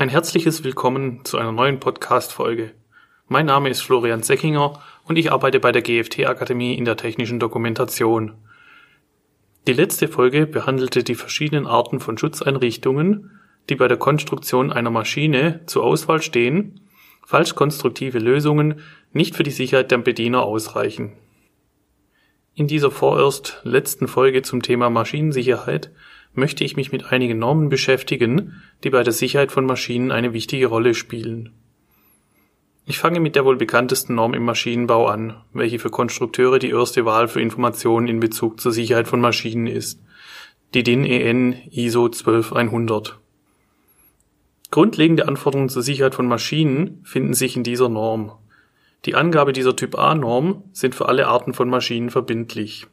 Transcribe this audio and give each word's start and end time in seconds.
Ein 0.00 0.08
herzliches 0.08 0.64
Willkommen 0.64 1.26
zu 1.26 1.36
einer 1.36 1.52
neuen 1.52 1.78
Podcast-Folge. 1.78 2.72
Mein 3.28 3.44
Name 3.44 3.68
ist 3.68 3.82
Florian 3.82 4.22
Seckinger 4.22 4.82
und 5.04 5.18
ich 5.18 5.30
arbeite 5.30 5.60
bei 5.60 5.72
der 5.72 5.82
GFT 5.82 6.24
Akademie 6.24 6.72
in 6.72 6.86
der 6.86 6.96
technischen 6.96 7.38
Dokumentation. 7.38 8.32
Die 9.66 9.74
letzte 9.74 10.08
Folge 10.08 10.46
behandelte 10.46 11.04
die 11.04 11.14
verschiedenen 11.14 11.66
Arten 11.66 12.00
von 12.00 12.16
Schutzeinrichtungen, 12.16 13.38
die 13.68 13.74
bei 13.74 13.88
der 13.88 13.98
Konstruktion 13.98 14.72
einer 14.72 14.88
Maschine 14.88 15.60
zur 15.66 15.84
Auswahl 15.84 16.22
stehen, 16.22 16.80
falls 17.26 17.54
konstruktive 17.54 18.20
Lösungen 18.20 18.80
nicht 19.12 19.36
für 19.36 19.42
die 19.42 19.50
Sicherheit 19.50 19.90
der 19.90 19.98
Bediener 19.98 20.44
ausreichen. 20.44 21.12
In 22.54 22.68
dieser 22.68 22.90
vorerst 22.90 23.60
letzten 23.64 24.08
Folge 24.08 24.40
zum 24.40 24.62
Thema 24.62 24.88
Maschinensicherheit 24.88 25.90
möchte 26.34 26.64
ich 26.64 26.76
mich 26.76 26.92
mit 26.92 27.12
einigen 27.12 27.38
Normen 27.38 27.68
beschäftigen, 27.68 28.62
die 28.84 28.90
bei 28.90 29.02
der 29.02 29.12
Sicherheit 29.12 29.52
von 29.52 29.66
Maschinen 29.66 30.12
eine 30.12 30.32
wichtige 30.32 30.66
Rolle 30.66 30.94
spielen. 30.94 31.50
Ich 32.86 32.98
fange 32.98 33.20
mit 33.20 33.36
der 33.36 33.44
wohl 33.44 33.56
bekanntesten 33.56 34.14
Norm 34.14 34.34
im 34.34 34.44
Maschinenbau 34.44 35.06
an, 35.06 35.36
welche 35.52 35.78
für 35.78 35.90
Konstrukteure 35.90 36.58
die 36.58 36.70
erste 36.70 37.04
Wahl 37.04 37.28
für 37.28 37.40
Informationen 37.40 38.08
in 38.08 38.20
Bezug 38.20 38.60
zur 38.60 38.72
Sicherheit 38.72 39.06
von 39.06 39.20
Maschinen 39.20 39.66
ist, 39.66 40.00
die 40.74 40.82
DIN 40.82 41.04
EN 41.04 41.56
ISO 41.70 42.08
12100. 42.08 43.18
Grundlegende 44.70 45.26
Anforderungen 45.26 45.68
zur 45.68 45.82
Sicherheit 45.82 46.14
von 46.14 46.26
Maschinen 46.26 47.00
finden 47.04 47.34
sich 47.34 47.56
in 47.56 47.64
dieser 47.64 47.88
Norm. 47.88 48.32
Die 49.04 49.14
Angabe 49.14 49.52
dieser 49.52 49.74
Typ 49.74 49.98
A 49.98 50.14
Norm 50.14 50.64
sind 50.72 50.94
für 50.94 51.08
alle 51.08 51.26
Arten 51.26 51.54
von 51.54 51.68
Maschinen 51.68 52.10
verbindlich. 52.10 52.86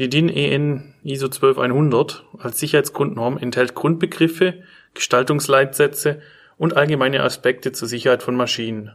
Die 0.00 0.08
DIN 0.08 0.30
EN 0.30 0.94
ISO 1.02 1.28
12100 1.28 2.24
als 2.38 2.58
Sicherheitsgrundnorm 2.58 3.36
enthält 3.36 3.74
Grundbegriffe, 3.74 4.62
Gestaltungsleitsätze 4.94 6.22
und 6.56 6.74
allgemeine 6.74 7.22
Aspekte 7.22 7.72
zur 7.72 7.86
Sicherheit 7.86 8.22
von 8.22 8.34
Maschinen. 8.34 8.92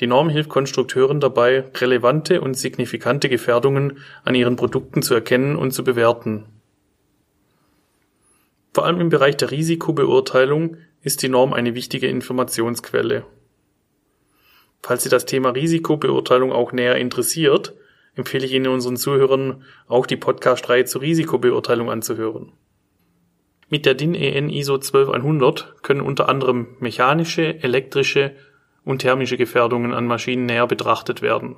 Die 0.00 0.08
Norm 0.08 0.28
hilft 0.28 0.48
Konstrukteuren 0.48 1.20
dabei, 1.20 1.70
relevante 1.76 2.40
und 2.40 2.54
signifikante 2.54 3.28
Gefährdungen 3.28 3.98
an 4.24 4.34
ihren 4.34 4.56
Produkten 4.56 5.00
zu 5.00 5.14
erkennen 5.14 5.54
und 5.54 5.70
zu 5.70 5.84
bewerten. 5.84 6.46
Vor 8.74 8.84
allem 8.84 9.00
im 9.00 9.10
Bereich 9.10 9.36
der 9.36 9.52
Risikobeurteilung 9.52 10.76
ist 11.02 11.22
die 11.22 11.28
Norm 11.28 11.52
eine 11.52 11.76
wichtige 11.76 12.08
Informationsquelle. 12.08 13.24
Falls 14.82 15.04
Sie 15.04 15.08
das 15.08 15.24
Thema 15.24 15.50
Risikobeurteilung 15.50 16.50
auch 16.50 16.72
näher 16.72 16.96
interessiert, 16.96 17.74
empfehle 18.16 18.46
ich 18.46 18.52
Ihnen 18.52 18.68
unseren 18.68 18.96
Zuhörern 18.96 19.62
auch 19.86 20.06
die 20.06 20.16
Podcast-Reihe 20.16 20.86
zur 20.86 21.02
Risikobeurteilung 21.02 21.90
anzuhören. 21.90 22.52
Mit 23.68 23.84
der 23.84 23.94
DIN 23.94 24.14
EN 24.14 24.48
ISO 24.48 24.78
12100 24.78 25.82
können 25.82 26.00
unter 26.00 26.28
anderem 26.28 26.68
mechanische, 26.80 27.62
elektrische 27.62 28.32
und 28.84 29.00
thermische 29.00 29.36
Gefährdungen 29.36 29.92
an 29.92 30.06
Maschinen 30.06 30.46
näher 30.46 30.66
betrachtet 30.66 31.20
werden. 31.20 31.56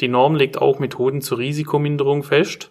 Die 0.00 0.08
Norm 0.08 0.36
legt 0.36 0.58
auch 0.58 0.78
Methoden 0.78 1.22
zur 1.22 1.38
Risikominderung 1.38 2.22
fest, 2.22 2.70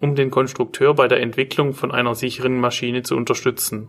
um 0.00 0.14
den 0.14 0.30
Konstrukteur 0.30 0.94
bei 0.94 1.08
der 1.08 1.20
Entwicklung 1.20 1.74
von 1.74 1.92
einer 1.92 2.14
sicheren 2.14 2.58
Maschine 2.58 3.02
zu 3.02 3.16
unterstützen. 3.16 3.88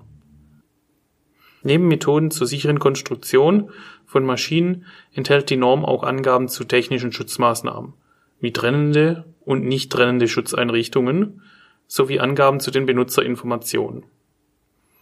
Neben 1.64 1.88
Methoden 1.88 2.32
zur 2.32 2.48
sicheren 2.48 2.80
Konstruktion 2.80 3.72
von 4.06 4.26
Maschinen 4.26 4.86
enthält 5.14 5.50
die 5.50 5.58
Norm 5.58 5.84
auch 5.86 6.04
Angaben 6.04 6.48
zu 6.48 6.64
technischen 6.64 7.12
Schutzmaßnahmen, 7.12 7.94
wie 8.40 8.54
trennende 8.54 9.26
und 9.42 9.66
nicht 9.66 9.92
trennende 9.92 10.28
Schutzeinrichtungen 10.28 11.42
sowie 11.88 12.20
Angaben 12.20 12.60
zu 12.60 12.72
den 12.72 12.86
Benutzerinformationen. 12.86 14.04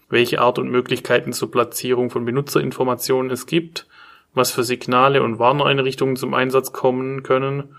Welche 0.09 0.39
Art 0.39 0.59
und 0.59 0.70
Möglichkeiten 0.70 1.33
zur 1.33 1.52
Platzierung 1.52 2.09
von 2.09 2.26
Benutzerinformationen 2.26 3.31
es 3.31 3.48
gibt, 3.48 3.88
was 4.33 4.52
für 4.52 4.64
Signale 4.64 5.23
und 5.23 5.39
Warneinrichtungen 5.39 6.16
zum 6.16 6.33
Einsatz 6.33 6.72
kommen 6.73 7.23
können 7.23 7.76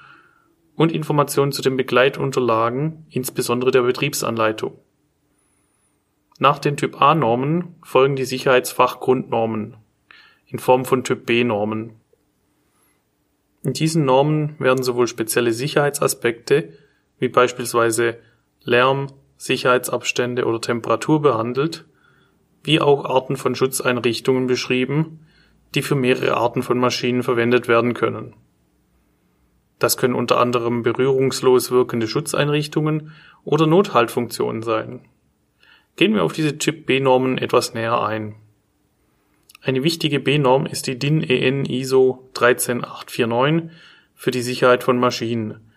und 0.74 0.92
Informationen 0.92 1.52
zu 1.52 1.62
den 1.62 1.76
Begleitunterlagen, 1.76 3.06
insbesondere 3.10 3.70
der 3.70 3.82
Betriebsanleitung. 3.82 4.78
Nach 6.38 6.58
den 6.58 6.76
Typ 6.76 7.00
A-Normen 7.00 7.76
folgen 7.82 8.16
die 8.16 8.24
Sicherheitsfachgrundnormen 8.24 9.76
in 10.46 10.58
Form 10.58 10.84
von 10.84 11.02
Typ 11.02 11.26
B-Normen. 11.26 11.92
In 13.62 13.72
diesen 13.72 14.04
Normen 14.04 14.54
werden 14.58 14.84
sowohl 14.84 15.08
spezielle 15.08 15.52
Sicherheitsaspekte 15.52 16.72
wie 17.18 17.28
beispielsweise 17.28 18.18
Lärm, 18.62 19.08
Sicherheitsabstände 19.38 20.44
oder 20.44 20.60
Temperatur 20.60 21.22
behandelt, 21.22 21.86
wie 22.62 22.80
auch 22.80 23.04
Arten 23.04 23.36
von 23.36 23.54
Schutzeinrichtungen 23.54 24.46
beschrieben, 24.46 25.26
die 25.74 25.82
für 25.82 25.94
mehrere 25.94 26.36
Arten 26.36 26.62
von 26.62 26.78
Maschinen 26.78 27.22
verwendet 27.22 27.68
werden 27.68 27.94
können. 27.94 28.34
Das 29.78 29.96
können 29.96 30.14
unter 30.14 30.38
anderem 30.38 30.82
berührungslos 30.82 31.70
wirkende 31.70 32.08
Schutzeinrichtungen 32.08 33.12
oder 33.44 33.66
Nothaltfunktionen 33.66 34.62
sein. 34.62 35.00
Gehen 35.96 36.14
wir 36.14 36.24
auf 36.24 36.34
diese 36.34 36.58
Typ 36.58 36.84
B-Normen 36.84 37.38
etwas 37.38 37.72
näher 37.72 38.02
ein. 38.02 38.34
Eine 39.62 39.82
wichtige 39.82 40.20
B-Norm 40.20 40.66
ist 40.66 40.86
die 40.86 40.98
DIN 40.98 41.22
EN 41.22 41.64
ISO 41.64 42.28
13849 42.34 43.70
für 44.14 44.30
die 44.30 44.42
Sicherheit 44.42 44.84
von 44.84 44.98
Maschinen. 44.98 45.72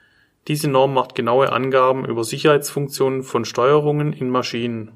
Diese 0.49 0.69
Norm 0.69 0.93
macht 0.93 1.15
genaue 1.15 1.53
Angaben 1.53 2.05
über 2.05 2.25
Sicherheitsfunktionen 2.25 3.23
von 3.23 3.45
Steuerungen 3.45 4.11
in 4.11 4.29
Maschinen. 4.29 4.91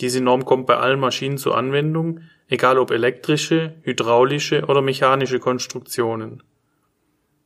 Diese 0.00 0.22
Norm 0.22 0.46
kommt 0.46 0.66
bei 0.66 0.78
allen 0.78 0.98
Maschinen 0.98 1.36
zur 1.36 1.56
Anwendung, 1.56 2.20
egal 2.48 2.78
ob 2.78 2.92
elektrische, 2.92 3.74
hydraulische 3.82 4.64
oder 4.66 4.80
mechanische 4.80 5.38
Konstruktionen. 5.38 6.42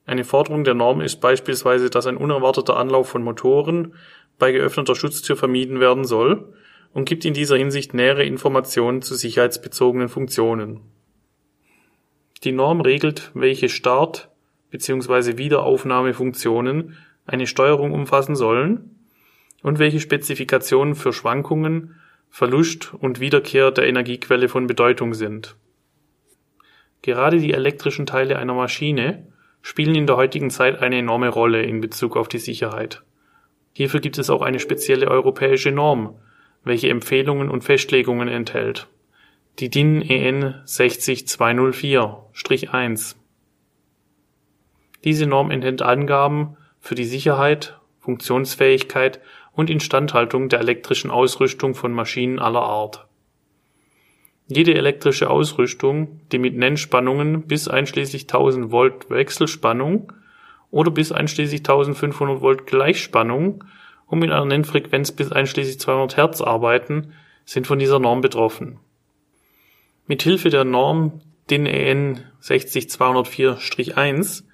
Eine 0.07 0.25
Forderung 0.25 0.63
der 0.63 0.75
Norm 0.75 1.01
ist 1.01 1.21
beispielsweise, 1.21 1.91
dass 1.91 2.07
ein 2.07 2.17
unerwarteter 2.17 2.77
Anlauf 2.77 3.09
von 3.09 3.25
Motoren 3.25 3.95
bei 4.39 4.53
geöffneter 4.53 4.95
Schutztür 4.95 5.37
vermieden 5.37 5.81
werden 5.81 6.05
soll 6.05 6.53
und 6.93 7.09
gibt 7.09 7.25
in 7.25 7.35
dieser 7.35 7.57
Hinsicht 7.57 7.95
nähere 7.95 8.25
Informationen 8.25 9.03
zu 9.03 9.15
sicherheitsbezogenen 9.15 10.09
Funktionen. 10.09 10.81
Die 12.45 12.53
Norm 12.53 12.81
regelt, 12.81 13.31
welche 13.35 13.69
Start- 13.69 14.31
bzw. 14.71 15.39
Wiederaufnahmefunktionen 15.39 16.97
eine 17.27 17.47
Steuerung 17.47 17.93
umfassen 17.93 18.37
sollen 18.37 18.97
und 19.63 19.79
welche 19.79 20.01
Spezifikationen 20.01 20.95
für 20.95 21.13
Schwankungen, 21.13 21.97
Verlust 22.31 22.93
und 22.95 23.21
Wiederkehr 23.21 23.71
der 23.71 23.87
Energiequelle 23.87 24.49
von 24.49 24.67
Bedeutung 24.67 25.15
sind. 25.15 25.57
Gerade 27.03 27.39
die 27.39 27.53
elektrischen 27.53 28.07
Teile 28.07 28.39
einer 28.39 28.55
Maschine 28.55 29.27
spielen 29.63 29.95
in 29.95 30.07
der 30.07 30.17
heutigen 30.17 30.51
Zeit 30.51 30.81
eine 30.81 30.99
enorme 30.99 31.29
Rolle 31.29 31.63
in 31.63 31.81
Bezug 31.81 32.17
auf 32.17 32.29
die 32.29 32.39
Sicherheit. 32.39 33.03
Hierfür 33.77 34.01
gibt 34.01 34.17
es 34.17 34.31
auch 34.31 34.41
eine 34.41 34.59
spezielle 34.59 35.09
europäische 35.09 35.71
Norm, 35.71 36.15
welche 36.65 36.89
Empfehlungen 36.89 37.51
und 37.51 37.63
Festlegungen 37.63 38.27
enthält. 38.27 38.89
Die 39.59 39.69
DIN 39.69 40.01
EN 40.01 40.55
60204-1. 40.65 43.17
Diese 45.05 45.27
Norm 45.27 45.51
enthält 45.51 45.83
Angaben 45.83 46.57
für 46.81 46.95
die 46.95 47.05
Sicherheit, 47.05 47.79
Funktionsfähigkeit 47.99 49.21
und 49.53 49.69
Instandhaltung 49.69 50.49
der 50.49 50.61
elektrischen 50.61 51.11
Ausrüstung 51.11 51.75
von 51.75 51.93
Maschinen 51.93 52.39
aller 52.39 52.63
Art. 52.63 53.07
Jede 54.47 54.73
elektrische 54.73 55.29
Ausrüstung, 55.29 56.23
die 56.33 56.39
mit 56.39 56.57
Nennspannungen 56.57 57.43
bis 57.43 57.69
einschließlich 57.69 58.23
1000 58.23 58.73
Volt 58.73 59.11
Wechselspannung 59.11 60.15
oder 60.71 60.91
bis 60.91 61.13
einschließlich 61.13 61.61
1500 61.61 62.41
Volt 62.41 62.67
Gleichspannung 62.67 63.65
und 64.07 64.19
mit 64.19 64.31
einer 64.31 64.45
Nennfrequenz 64.45 65.13
bis 65.13 65.33
einschließlich 65.33 65.81
200 65.81 66.17
Hertz 66.17 66.41
arbeiten, 66.41 67.13
sind 67.45 67.67
von 67.67 67.79
dieser 67.79 67.99
Norm 67.99 68.21
betroffen. 68.21 68.79
Mithilfe 70.07 70.51
der 70.51 70.65
Norm 70.65 71.21
DIN 71.51 71.67
EN 71.67 72.21
60204-1 72.43 74.45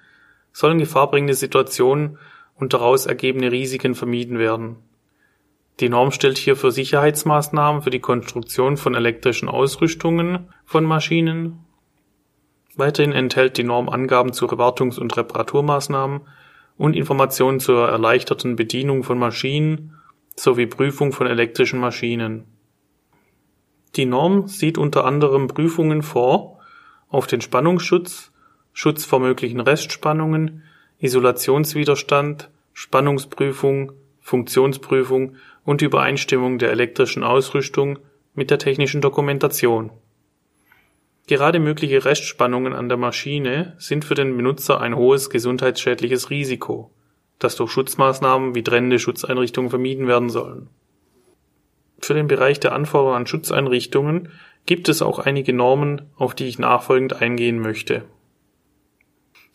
sollen 0.51 0.79
gefahrbringende 0.79 1.33
Situationen 1.33 2.17
und 2.55 2.73
daraus 2.73 3.05
ergebende 3.05 3.51
Risiken 3.51 3.95
vermieden 3.95 4.39
werden. 4.39 4.77
Die 5.79 5.89
Norm 5.89 6.11
stellt 6.11 6.37
hierfür 6.37 6.71
Sicherheitsmaßnahmen 6.71 7.81
für 7.81 7.89
die 7.89 7.99
Konstruktion 7.99 8.77
von 8.77 8.93
elektrischen 8.93 9.49
Ausrüstungen 9.49 10.49
von 10.65 10.83
Maschinen. 10.83 11.62
Weiterhin 12.75 13.11
enthält 13.11 13.57
die 13.57 13.63
Norm 13.63 13.89
Angaben 13.89 14.33
zu 14.33 14.47
Wartungs- 14.47 14.99
und 14.99 15.15
Reparaturmaßnahmen 15.15 16.21
und 16.77 16.95
Informationen 16.95 17.59
zur 17.59 17.87
erleichterten 17.87 18.55
Bedienung 18.55 19.03
von 19.03 19.19
Maschinen 19.19 19.95
sowie 20.35 20.65
Prüfung 20.65 21.11
von 21.11 21.27
elektrischen 21.27 21.79
Maschinen. 21.79 22.45
Die 23.95 24.05
Norm 24.05 24.47
sieht 24.47 24.79
unter 24.79 25.05
anderem 25.05 25.47
Prüfungen 25.47 26.01
vor 26.01 26.59
auf 27.09 27.27
den 27.27 27.41
Spannungsschutz, 27.41 28.31
Schutz 28.71 29.05
vor 29.05 29.19
möglichen 29.19 29.59
Restspannungen, 29.59 30.63
Isolationswiderstand, 30.97 32.49
Spannungsprüfung, 32.73 33.91
Funktionsprüfung 34.19 35.35
und 35.63 35.83
Übereinstimmung 35.83 36.57
der 36.57 36.71
elektrischen 36.71 37.23
Ausrüstung 37.23 37.99
mit 38.33 38.49
der 38.49 38.57
technischen 38.57 39.01
Dokumentation. 39.01 39.91
Gerade 41.27 41.59
mögliche 41.59 42.03
Restspannungen 42.03 42.73
an 42.73 42.89
der 42.89 42.97
Maschine 42.97 43.75
sind 43.77 44.03
für 44.03 44.15
den 44.15 44.35
Benutzer 44.35 44.81
ein 44.81 44.95
hohes 44.95 45.29
gesundheitsschädliches 45.29 46.29
Risiko, 46.29 46.91
das 47.39 47.55
durch 47.55 47.71
Schutzmaßnahmen 47.71 48.55
wie 48.55 48.63
trennende 48.63 48.99
Schutzeinrichtungen 48.99 49.69
vermieden 49.69 50.07
werden 50.07 50.29
sollen. 50.29 50.69
Für 52.01 52.13
den 52.13 52.27
Bereich 52.27 52.59
der 52.59 52.73
Anforderungen 52.73 53.21
an 53.21 53.27
Schutzeinrichtungen 53.27 54.29
gibt 54.65 54.89
es 54.89 55.01
auch 55.01 55.19
einige 55.19 55.53
Normen, 55.53 56.01
auf 56.17 56.35
die 56.35 56.47
ich 56.47 56.59
nachfolgend 56.59 57.21
eingehen 57.21 57.59
möchte. 57.59 58.03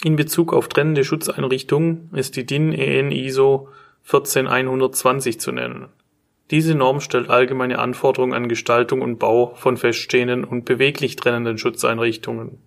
In 0.02 0.16
Bezug 0.16 0.54
auf 0.54 0.68
trennende 0.68 1.04
Schutzeinrichtungen 1.04 2.10
ist 2.14 2.36
die 2.36 2.46
DIN 2.46 2.72
EN 2.72 3.10
ISO 3.10 3.68
14120 4.04 5.40
zu 5.40 5.52
nennen. 5.52 5.88
Diese 6.50 6.74
Norm 6.74 7.00
stellt 7.00 7.28
allgemeine 7.28 7.78
Anforderungen 7.78 8.32
an 8.32 8.48
Gestaltung 8.48 9.02
und 9.02 9.18
Bau 9.18 9.54
von 9.54 9.76
feststehenden 9.76 10.44
und 10.44 10.64
beweglich 10.64 11.16
trennenden 11.16 11.58
Schutzeinrichtungen. 11.58 12.62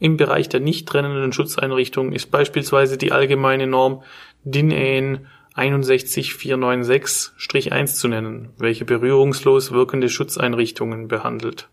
Im 0.00 0.16
Bereich 0.16 0.48
der 0.48 0.58
nicht 0.60 0.88
trennenden 0.88 1.32
Schutzeinrichtungen 1.32 2.12
ist 2.12 2.32
beispielsweise 2.32 2.98
die 2.98 3.12
allgemeine 3.12 3.68
Norm 3.68 4.02
DIN 4.42 4.72
EN 4.72 5.28
61496-1 5.56 7.94
zu 7.94 8.08
nennen, 8.08 8.50
welche 8.58 8.84
berührungslos 8.84 9.70
wirkende 9.70 10.08
Schutzeinrichtungen 10.08 11.06
behandelt. 11.06 11.68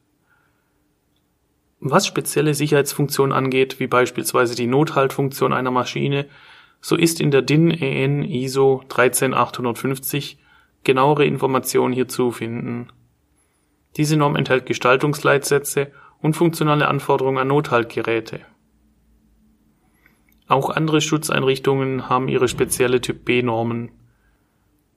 Was 1.80 2.06
spezielle 2.06 2.54
Sicherheitsfunktionen 2.54 3.34
angeht, 3.34 3.80
wie 3.80 3.88
beispielsweise 3.88 4.56
die 4.56 4.68
Nothaltfunktion 4.68 5.52
einer 5.52 5.72
Maschine, 5.72 6.28
so 6.80 6.96
ist 6.96 7.20
in 7.20 7.32
der 7.32 7.42
DIN 7.42 7.72
EN 7.72 8.24
ISO 8.24 8.84
13850 8.88 10.38
genauere 10.84 11.26
Informationen 11.26 11.94
hierzu 11.94 12.32
finden. 12.32 12.88
Diese 13.98 14.18
Norm 14.18 14.36
enthält 14.36 14.66
Gestaltungsleitsätze 14.66 15.92
und 16.22 16.36
funktionale 16.36 16.88
Anforderungen 16.88 17.40
an 17.40 17.48
Nothaltgeräte. 17.48 18.42
Auch 20.48 20.70
andere 20.70 21.02
Schutzeinrichtungen 21.02 22.10
haben 22.10 22.28
ihre 22.28 22.48
spezielle 22.48 23.02
Typ 23.02 23.26
B 23.26 23.42
Normen. 23.42 23.92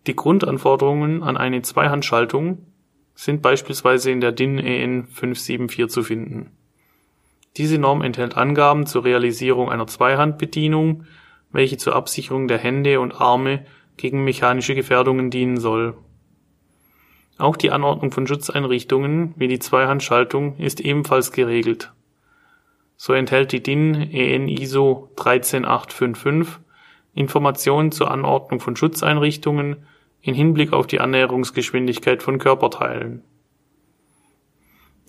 Die 0.07 0.17
Grundanforderungen 0.17 1.23
an 1.23 1.37
eine 1.37 1.63
Zweihandschaltung 1.63 2.67
sind 3.15 3.41
beispielsweise 3.41 4.11
in 4.11 4.21
der 4.21 4.33
DIN 4.33 4.59
EN 4.59 5.07
574 5.07 5.89
zu 5.89 6.03
finden. 6.03 6.51
Diese 7.57 7.79
Norm 7.79 8.03
enthält 8.03 8.37
Angaben 8.37 8.87
zur 8.87 9.05
Realisierung 9.05 9.71
einer 9.71 9.87
Zweihandbedienung, 9.87 11.05
welche 11.53 11.77
zur 11.77 11.95
Absicherung 11.95 12.49
der 12.49 12.59
Hände 12.59 12.99
und 12.99 13.21
Arme 13.21 13.65
gegen 13.97 14.25
mechanische 14.25 14.75
Gefährdungen 14.75 15.31
dienen 15.31 15.59
soll. 15.59 15.97
Auch 17.37 17.57
die 17.57 17.71
Anordnung 17.71 18.13
von 18.13 18.27
Schutzeinrichtungen 18.27 19.35
wie 19.37 19.49
die 19.49 19.59
Zweihandschaltung 19.59 20.57
ist 20.59 20.81
ebenfalls 20.81 21.33
geregelt. 21.33 21.93
So 22.97 23.13
enthält 23.13 23.53
die 23.53 23.63
DIN 23.63 23.95
EN 23.95 24.49
ISO 24.49 25.11
13855 25.17 26.61
Informationen 27.13 27.93
zur 27.93 28.11
Anordnung 28.11 28.61
von 28.61 28.77
Schutzeinrichtungen 28.77 29.85
in 30.21 30.35
Hinblick 30.35 30.73
auf 30.73 30.87
die 30.87 31.01
Annäherungsgeschwindigkeit 31.01 32.23
von 32.23 32.39
Körperteilen. 32.39 33.23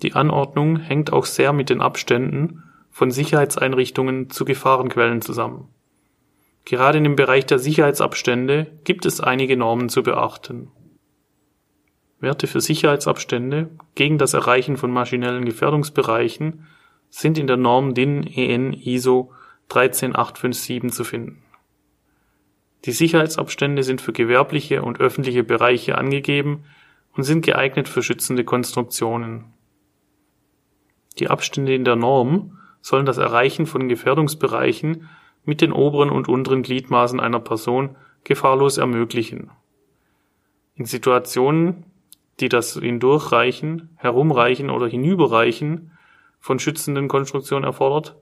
Die 0.02 0.14
Anordnung 0.14 0.76
hängt 0.76 1.12
auch 1.12 1.24
sehr 1.24 1.52
mit 1.52 1.70
den 1.70 1.80
Abständen 1.80 2.64
von 2.90 3.10
Sicherheitseinrichtungen 3.10 4.30
zu 4.30 4.44
Gefahrenquellen 4.44 5.22
zusammen 5.22 5.68
Gerade 6.66 6.98
in 6.98 7.04
dem 7.04 7.14
Bereich 7.14 7.46
der 7.46 7.60
Sicherheitsabstände 7.60 8.66
gibt 8.82 9.06
es 9.06 9.20
einige 9.20 9.56
Normen 9.56 9.88
zu 9.88 10.02
beachten. 10.02 10.72
Werte 12.18 12.48
für 12.48 12.60
Sicherheitsabstände 12.60 13.70
gegen 13.94 14.18
das 14.18 14.34
Erreichen 14.34 14.76
von 14.76 14.90
maschinellen 14.90 15.44
Gefährdungsbereichen 15.44 16.66
sind 17.08 17.38
in 17.38 17.46
der 17.46 17.56
Norm 17.56 17.94
DIN 17.94 18.26
EN 18.26 18.72
ISO 18.72 19.32
13857 19.68 20.92
zu 20.92 21.04
finden. 21.04 21.42
Die 22.84 22.92
Sicherheitsabstände 22.92 23.84
sind 23.84 24.00
für 24.00 24.12
gewerbliche 24.12 24.82
und 24.82 24.98
öffentliche 24.98 25.44
Bereiche 25.44 25.96
angegeben 25.96 26.64
und 27.12 27.22
sind 27.22 27.44
geeignet 27.44 27.88
für 27.88 28.02
schützende 28.02 28.42
Konstruktionen. 28.42 29.52
Die 31.20 31.28
Abstände 31.28 31.76
in 31.76 31.84
der 31.84 31.96
Norm 31.96 32.58
sollen 32.80 33.06
das 33.06 33.18
Erreichen 33.18 33.66
von 33.66 33.88
Gefährdungsbereichen 33.88 35.08
mit 35.46 35.62
den 35.62 35.72
oberen 35.72 36.10
und 36.10 36.28
unteren 36.28 36.62
Gliedmaßen 36.62 37.20
einer 37.20 37.40
Person 37.40 37.96
gefahrlos 38.24 38.76
ermöglichen. 38.76 39.50
In 40.74 40.84
Situationen, 40.84 41.84
die 42.40 42.50
das 42.50 42.74
Hindurchreichen, 42.74 43.96
Herumreichen 43.96 44.68
oder 44.68 44.86
Hinüberreichen 44.86 45.92
von 46.38 46.58
schützenden 46.58 47.08
Konstruktionen 47.08 47.64
erfordert, 47.64 48.16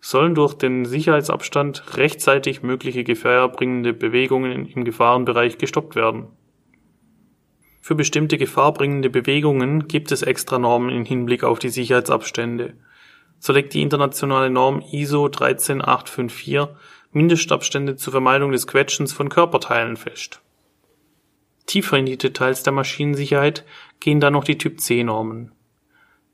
sollen 0.00 0.34
durch 0.34 0.54
den 0.54 0.84
Sicherheitsabstand 0.84 1.96
rechtzeitig 1.96 2.62
mögliche 2.62 3.02
gefahrbringende 3.02 3.94
Bewegungen 3.94 4.66
im 4.66 4.84
Gefahrenbereich 4.84 5.56
gestoppt 5.56 5.96
werden. 5.96 6.26
Für 7.80 7.94
bestimmte 7.94 8.36
gefahrbringende 8.36 9.10
Bewegungen 9.10 9.86
gibt 9.86 10.12
es 10.12 10.22
extra 10.22 10.58
Normen 10.58 10.90
im 10.90 11.04
Hinblick 11.04 11.44
auf 11.44 11.60
die 11.60 11.68
Sicherheitsabstände 11.68 12.74
so 13.38 13.52
legt 13.52 13.74
die 13.74 13.82
internationale 13.82 14.50
Norm 14.50 14.82
ISO 14.92 15.28
13854 15.28 16.68
Mindestabstände 17.12 17.96
zur 17.96 18.10
Vermeidung 18.12 18.52
des 18.52 18.66
Quetschens 18.66 19.12
von 19.12 19.28
Körperteilen 19.28 19.96
fest. 19.96 20.42
Tiefer 21.66 21.98
in 21.98 22.06
die 22.06 22.18
Details 22.18 22.62
der 22.62 22.72
Maschinensicherheit 22.72 23.64
gehen 24.00 24.20
dann 24.20 24.34
noch 24.34 24.44
die 24.44 24.58
Typ-C-Normen. 24.58 25.52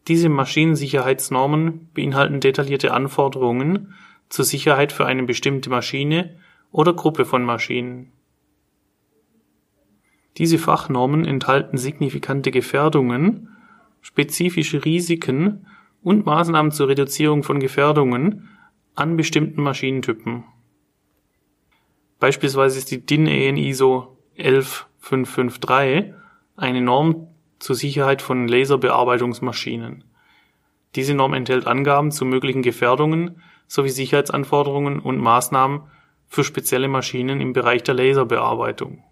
Diese 0.08 0.28
Maschinensicherheitsnormen 0.28 1.88
beinhalten 1.94 2.40
detaillierte 2.40 2.92
Anforderungen 2.92 3.94
zur 4.28 4.44
Sicherheit 4.44 4.92
für 4.92 5.06
eine 5.06 5.22
bestimmte 5.22 5.70
Maschine 5.70 6.36
oder 6.72 6.92
Gruppe 6.94 7.24
von 7.24 7.44
Maschinen. 7.44 8.12
Diese 10.38 10.58
Fachnormen 10.58 11.24
enthalten 11.24 11.76
signifikante 11.76 12.50
Gefährdungen, 12.50 13.50
spezifische 14.00 14.84
Risiken 14.84 15.66
und 16.02 16.26
Maßnahmen 16.26 16.72
zur 16.72 16.88
Reduzierung 16.88 17.42
von 17.42 17.60
Gefährdungen 17.60 18.48
an 18.94 19.16
bestimmten 19.16 19.62
Maschinentypen. 19.62 20.44
Beispielsweise 22.18 22.78
ist 22.78 22.90
die 22.90 23.04
DIN 23.04 23.26
EN 23.26 23.56
ISO 23.56 24.16
11553 24.36 26.12
eine 26.56 26.80
Norm 26.80 27.28
zur 27.58 27.76
Sicherheit 27.76 28.22
von 28.22 28.46
Laserbearbeitungsmaschinen. 28.48 30.04
Diese 30.94 31.14
Norm 31.14 31.32
enthält 31.34 31.66
Angaben 31.66 32.10
zu 32.10 32.24
möglichen 32.24 32.62
Gefährdungen 32.62 33.40
sowie 33.66 33.88
Sicherheitsanforderungen 33.88 34.98
und 35.00 35.18
Maßnahmen 35.18 35.82
für 36.28 36.44
spezielle 36.44 36.88
Maschinen 36.88 37.40
im 37.40 37.52
Bereich 37.52 37.82
der 37.82 37.94
Laserbearbeitung. 37.94 39.02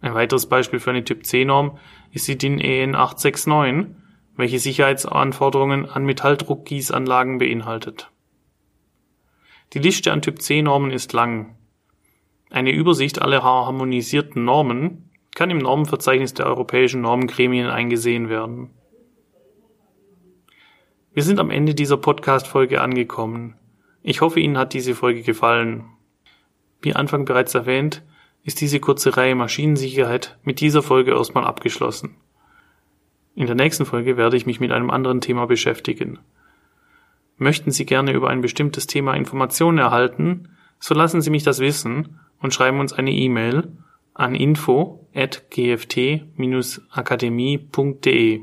Ein 0.00 0.14
weiteres 0.14 0.46
Beispiel 0.46 0.80
für 0.80 0.90
eine 0.90 1.04
Typ 1.04 1.26
C 1.26 1.44
Norm 1.44 1.78
ist 2.12 2.28
die 2.28 2.38
DIN 2.38 2.60
EN 2.60 2.94
869, 2.94 3.94
welche 4.38 4.60
Sicherheitsanforderungen 4.60 5.84
an 5.84 6.04
Metalldruckgießanlagen 6.06 7.38
beinhaltet. 7.38 8.10
Die 9.72 9.80
Liste 9.80 10.12
an 10.12 10.22
Typ-C-Normen 10.22 10.92
ist 10.92 11.12
lang. 11.12 11.56
Eine 12.48 12.70
Übersicht 12.70 13.20
aller 13.20 13.42
harmonisierten 13.42 14.44
Normen 14.44 15.10
kann 15.34 15.50
im 15.50 15.58
Normenverzeichnis 15.58 16.34
der 16.34 16.46
europäischen 16.46 17.00
Normengremien 17.00 17.66
eingesehen 17.66 18.28
werden. 18.28 18.70
Wir 21.12 21.24
sind 21.24 21.40
am 21.40 21.50
Ende 21.50 21.74
dieser 21.74 21.96
Podcast-Folge 21.96 22.80
angekommen. 22.80 23.56
Ich 24.04 24.20
hoffe, 24.20 24.38
Ihnen 24.38 24.56
hat 24.56 24.72
diese 24.72 24.94
Folge 24.94 25.22
gefallen. 25.22 25.84
Wie 26.80 26.94
Anfang 26.94 27.24
bereits 27.24 27.56
erwähnt, 27.56 28.04
ist 28.44 28.60
diese 28.60 28.78
kurze 28.78 29.16
Reihe 29.16 29.34
Maschinensicherheit 29.34 30.38
mit 30.44 30.60
dieser 30.60 30.84
Folge 30.84 31.10
erstmal 31.10 31.44
abgeschlossen. 31.44 32.14
In 33.38 33.46
der 33.46 33.54
nächsten 33.54 33.86
Folge 33.86 34.16
werde 34.16 34.36
ich 34.36 34.46
mich 34.46 34.58
mit 34.58 34.72
einem 34.72 34.90
anderen 34.90 35.20
Thema 35.20 35.46
beschäftigen. 35.46 36.18
Möchten 37.36 37.70
Sie 37.70 37.86
gerne 37.86 38.10
über 38.10 38.30
ein 38.30 38.40
bestimmtes 38.40 38.88
Thema 38.88 39.14
Informationen 39.14 39.78
erhalten, 39.78 40.48
so 40.80 40.92
lassen 40.92 41.20
Sie 41.20 41.30
mich 41.30 41.44
das 41.44 41.60
wissen 41.60 42.18
und 42.40 42.52
schreiben 42.52 42.80
uns 42.80 42.92
eine 42.92 43.12
E-Mail 43.12 43.70
an 44.12 44.34
info 44.34 45.06
at 45.14 45.48
gft-akademie.de. 45.50 48.40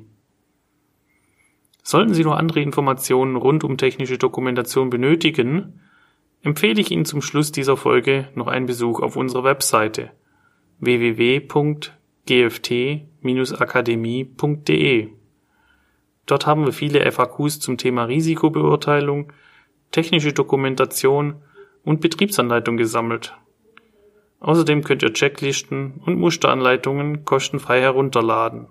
Sollten 1.84 2.14
Sie 2.14 2.24
noch 2.24 2.38
andere 2.38 2.62
Informationen 2.62 3.36
rund 3.36 3.66
um 3.66 3.76
technische 3.76 4.18
Dokumentation 4.18 4.90
benötigen, 4.90 5.82
empfehle 6.42 6.80
ich 6.80 6.92
Ihnen 6.92 7.04
zum 7.04 7.22
Schluss 7.22 7.52
dieser 7.52 7.76
Folge 7.76 8.30
noch 8.34 8.48
einen 8.48 8.66
Besuch 8.66 9.02
auf 9.02 9.18
unserer 9.18 9.44
Webseite 9.44 10.12
www.gft 10.80 11.92
akademie.de. 13.54 15.10
Dort 16.26 16.48
haben 16.48 16.66
wir 16.66 16.74
viele 16.74 17.12
FAQs 17.12 17.60
zum 17.60 17.78
Thema 17.78 18.06
Risikobeurteilung, 18.06 19.32
technische 19.92 20.34
Dokumentation 20.34 21.36
und 21.84 22.02
Betriebsanleitung 22.02 22.78
gesammelt. 22.78 23.36
Außerdem 24.40 24.84
könnt 24.84 25.04
ihr 25.04 25.14
Checklisten 25.14 26.02
und 26.06 26.20
Musteranleitungen 26.20 27.26
kostenfrei 27.26 27.82
herunterladen. 27.82 28.68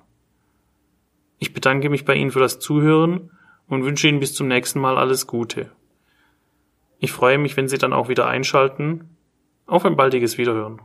Ich 1.38 1.52
bedanke 1.52 1.90
mich 1.90 2.04
bei 2.04 2.14
Ihnen 2.14 2.30
für 2.30 2.40
das 2.40 2.58
Zuhören 2.58 3.30
und 3.68 3.84
wünsche 3.84 4.08
Ihnen 4.08 4.20
bis 4.20 4.34
zum 4.34 4.48
nächsten 4.48 4.80
Mal 4.80 4.96
alles 4.96 5.26
Gute. 5.26 5.70
Ich 6.98 7.12
freue 7.12 7.38
mich, 7.38 7.56
wenn 7.56 7.68
Sie 7.68 7.78
dann 7.78 7.92
auch 7.92 8.08
wieder 8.08 8.26
einschalten. 8.26 9.16
Auf 9.66 9.84
ein 9.84 9.96
baldiges 9.96 10.38
Wiederhören. 10.38 10.80